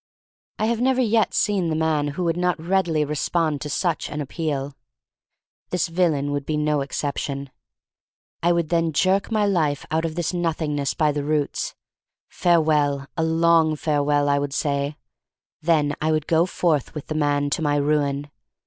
[0.57, 4.19] I have never yet seen the man who would not readily respond to such an
[4.19, 4.75] appeal.
[5.69, 7.51] This villain would be no exception.
[8.41, 11.75] I would then jerk my life out of this Nothingness by the roots.
[12.29, 14.97] Farewell, a long farewell, I would say.
[15.61, 18.31] Then I would go forth with the man to my ruin.